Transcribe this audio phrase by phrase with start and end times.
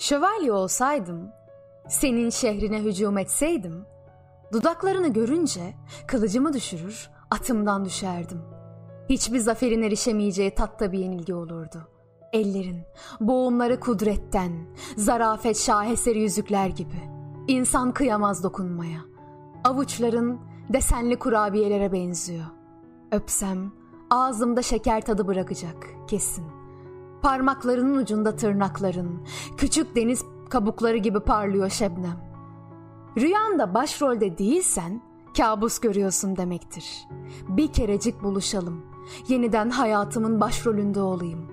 [0.00, 1.28] Şövalye olsaydım,
[1.88, 3.86] senin şehrine hücum etseydim,
[4.52, 5.74] dudaklarını görünce
[6.06, 8.42] kılıcımı düşürür, atımdan düşerdim.
[9.08, 11.88] Hiçbir zaferin erişemeyeceği tatta bir yenilgi olurdu.
[12.32, 12.82] Ellerin,
[13.20, 14.52] boğumları kudretten,
[14.96, 17.10] zarafet şaheseri yüzükler gibi.
[17.48, 19.00] İnsan kıyamaz dokunmaya.
[19.64, 20.40] Avuçların
[20.72, 22.46] desenli kurabiyelere benziyor.
[23.12, 23.72] Öpsem
[24.10, 26.59] ağzımda şeker tadı bırakacak kesin.
[27.22, 29.22] Parmaklarının ucunda tırnakların,
[29.56, 32.30] küçük deniz kabukları gibi parlıyor şebnem.
[33.18, 35.02] Rüyanda başrolde değilsen
[35.36, 37.08] kabus görüyorsun demektir.
[37.48, 38.82] Bir kerecik buluşalım.
[39.28, 41.46] Yeniden hayatımın başrolünde olayım.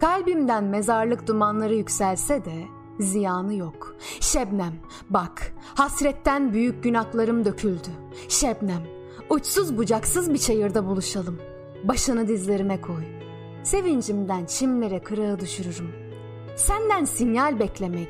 [0.00, 2.64] Kalbimden mezarlık dumanları yükselse de
[3.00, 3.96] ziyanı yok.
[4.20, 4.72] Şebnem,
[5.10, 7.90] bak, hasretten büyük günahlarım döküldü.
[8.28, 8.82] Şebnem,
[9.30, 11.38] uçsuz bucaksız bir çayırda buluşalım.
[11.84, 13.25] Başını dizlerime koy.
[13.66, 15.90] Sevincimden çimlere kırığı düşürürüm.
[16.56, 18.08] Senden sinyal beklemek,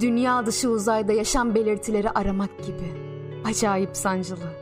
[0.00, 2.92] dünya dışı uzayda yaşam belirtileri aramak gibi.
[3.44, 4.52] Acayip sancılı.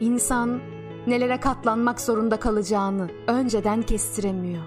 [0.00, 0.60] İnsan
[1.06, 4.62] nelere katlanmak zorunda kalacağını önceden kestiremiyor.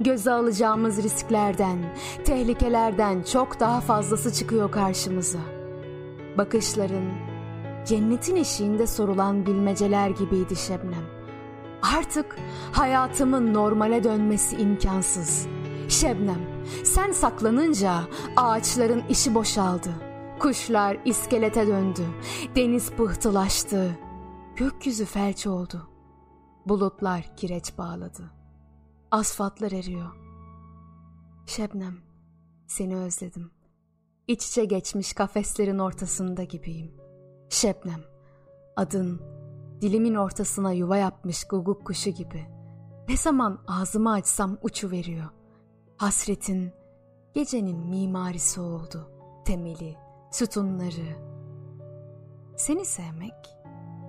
[0.00, 1.78] Göze alacağımız risklerden,
[2.24, 5.40] tehlikelerden çok daha fazlası çıkıyor karşımıza.
[6.38, 7.12] Bakışların
[7.86, 11.15] cennetin eşiğinde sorulan bilmeceler gibiydi Şebnem.
[11.94, 12.36] Artık
[12.72, 15.46] hayatımın normale dönmesi imkansız.
[15.88, 18.02] Şebnem, sen saklanınca
[18.36, 19.88] ağaçların işi boşaldı.
[20.38, 22.02] Kuşlar iskelete döndü.
[22.56, 23.98] Deniz pıhtılaştı.
[24.56, 25.88] Gökyüzü felç oldu.
[26.66, 28.30] Bulutlar kireç bağladı.
[29.10, 30.16] Asfaltlar eriyor.
[31.46, 31.98] Şebnem,
[32.66, 33.50] seni özledim.
[34.28, 36.92] İç içe geçmiş kafeslerin ortasında gibiyim.
[37.50, 38.00] Şebnem,
[38.76, 39.35] adın
[39.80, 42.46] dilimin ortasına yuva yapmış guguk kuşu gibi.
[43.08, 45.28] Ne zaman ağzımı açsam uçu veriyor.
[45.96, 46.72] Hasretin
[47.34, 49.10] gecenin mimarisi oldu.
[49.44, 49.96] Temeli,
[50.30, 51.26] sütunları.
[52.56, 53.34] Seni sevmek,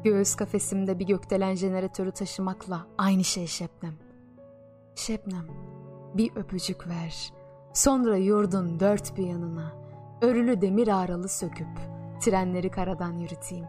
[0.04, 3.94] göğüs kafesimde bir gökdelen jeneratörü taşımakla aynı şey Şebnem.
[4.96, 5.48] Şebnem,
[6.14, 7.34] bir öpücük ver.
[7.74, 9.74] Sonra yurdun dört bir yanına,
[10.22, 11.80] örülü demir ağralı söküp,
[12.22, 13.66] trenleri karadan yürüteyim.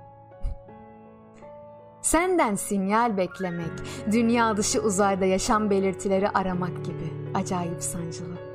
[2.03, 3.71] Senden sinyal beklemek,
[4.13, 8.48] dünya dışı uzayda yaşam belirtileri aramak gibi acayip sancılı.